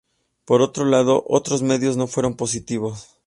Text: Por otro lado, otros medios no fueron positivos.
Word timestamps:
Por 0.45 0.63
otro 0.63 0.83
lado, 0.85 1.23
otros 1.27 1.61
medios 1.61 1.95
no 1.95 2.07
fueron 2.07 2.35
positivos. 2.35 3.19